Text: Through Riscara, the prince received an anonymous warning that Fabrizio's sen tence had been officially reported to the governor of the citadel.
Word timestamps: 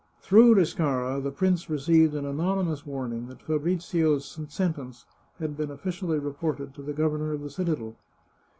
Through 0.19 0.55
Riscara, 0.55 1.21
the 1.21 1.29
prince 1.29 1.69
received 1.69 2.15
an 2.15 2.25
anonymous 2.25 2.87
warning 2.87 3.27
that 3.27 3.39
Fabrizio's 3.43 4.25
sen 4.47 4.73
tence 4.73 5.05
had 5.37 5.55
been 5.55 5.69
officially 5.69 6.17
reported 6.17 6.73
to 6.73 6.81
the 6.81 6.91
governor 6.91 7.33
of 7.33 7.41
the 7.41 7.51
citadel. 7.51 7.95